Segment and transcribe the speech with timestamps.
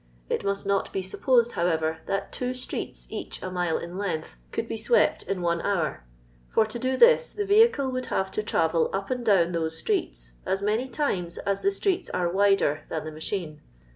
[0.31, 4.67] It must not be supposed, however, that two streets sach a mile in length, could
[4.67, 6.03] be swept in one hour;
[6.49, 10.31] for to do this the vehicle would have to travel up and down those streets
[10.43, 13.61] as many times as the streets are wider than the machine.